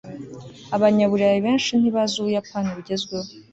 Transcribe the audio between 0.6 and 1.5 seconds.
abanyaburayi